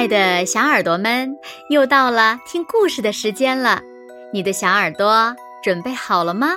[0.00, 1.36] 爱的小耳朵们，
[1.68, 3.82] 又到了听故事的时间了。
[4.32, 6.56] 你的小耳朵准备好了吗？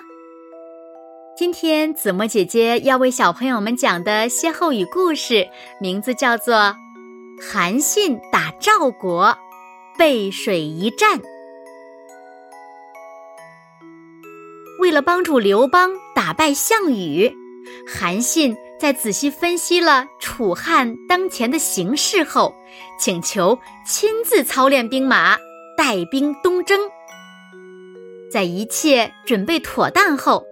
[1.36, 5.46] 今天子墨姐姐要为小朋友们讲的歇后语故事，
[5.82, 6.56] 名字叫做
[7.46, 9.38] 《韩信打赵国，
[9.98, 11.20] 背水一战》。
[14.80, 17.30] 为了帮助刘邦打败项羽，
[17.86, 18.56] 韩信。
[18.84, 22.54] 在仔细分析了楚汉当前的形势后，
[23.00, 25.38] 请求亲自操练兵马，
[25.78, 26.78] 带兵东征。
[28.30, 30.44] 在一切准备妥当后，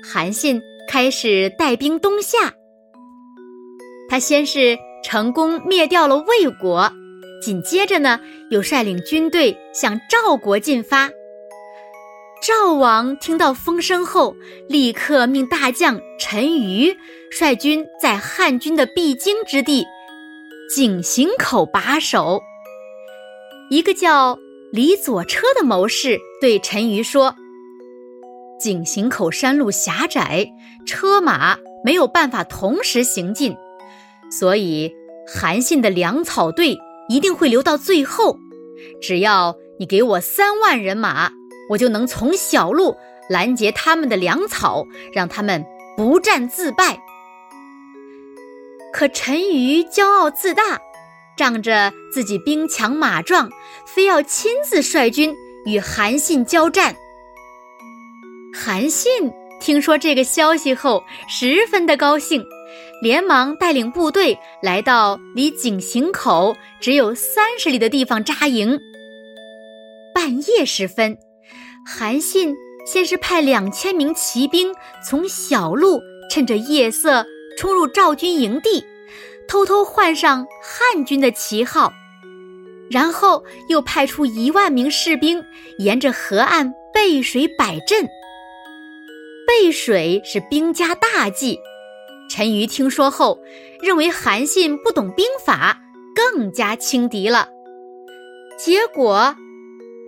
[0.00, 2.52] 韩信开始带兵东下。
[4.08, 6.88] 他先是成功灭掉了魏国，
[7.42, 8.20] 紧接着呢，
[8.50, 11.10] 又率领军队向赵国进发。
[12.42, 14.34] 赵王听到风声后，
[14.68, 16.92] 立刻命大将陈馀
[17.30, 19.84] 率军在汉军的必经之地
[20.74, 22.42] 井陉口把守。
[23.70, 24.36] 一个叫
[24.72, 27.32] 李左车的谋士对陈馀说
[28.58, 30.44] ：“井陉口山路狭窄，
[30.84, 33.56] 车马没有办法同时行进，
[34.36, 34.92] 所以
[35.32, 36.76] 韩信的粮草队
[37.08, 38.36] 一定会留到最后。
[39.00, 41.30] 只要你给我三万人马。”
[41.68, 42.96] 我就能从小路
[43.28, 45.64] 拦截他们的粮草，让他们
[45.96, 47.00] 不战自败。
[48.92, 50.78] 可陈馀骄傲自大，
[51.36, 53.50] 仗着自己兵强马壮，
[53.86, 56.94] 非要亲自率军与韩信交战。
[58.54, 62.44] 韩信听说这个消息后，十分的高兴，
[63.00, 68.78] 连忙带领部队来到离井陉口只有三十里的地方扎营。
[70.14, 71.16] 半夜时分。
[71.84, 72.54] 韩信
[72.86, 74.72] 先是派两千名骑兵
[75.06, 77.26] 从小路趁着夜色
[77.58, 78.84] 冲入赵军营地，
[79.48, 81.92] 偷偷换上汉军的旗号，
[82.90, 85.44] 然后又派出一万名士兵
[85.78, 88.08] 沿着河岸背水摆阵。
[89.46, 91.58] 背水是兵家大忌，
[92.30, 93.38] 陈馀听说后
[93.82, 95.78] 认为韩信不懂兵法，
[96.14, 97.48] 更加轻敌了。
[98.56, 99.34] 结果，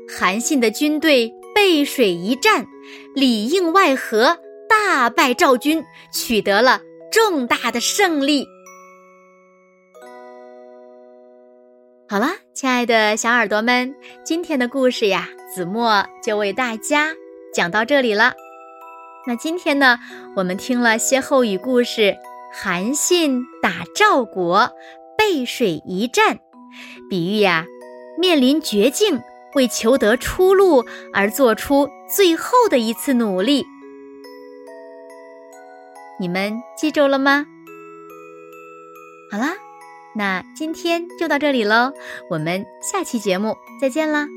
[0.09, 1.35] 韩信的军队。
[1.65, 2.67] 背水一战，
[3.15, 4.39] 里应外合，
[4.69, 5.83] 大败赵军，
[6.13, 6.79] 取得了
[7.11, 8.47] 重大的胜利。
[12.07, 17.15] 好了，亲爱的小耳朵们，今天的故事呀，子墨就为大家
[17.55, 18.35] 讲到这里了。
[19.27, 19.99] 那今天呢，
[20.37, 22.15] 我们听了歇后语故事：
[22.53, 24.71] 韩信打赵国，
[25.17, 26.39] 背水一战，
[27.09, 27.65] 比喻呀，
[28.19, 29.19] 面临绝境。
[29.55, 33.67] 为求得出路而做出最后的一次努力，
[36.21, 37.47] 你们记住了吗？
[39.31, 39.55] 好啦，
[40.15, 41.93] 那今天就到这里喽，
[42.31, 44.29] 我们下期节目再见啦。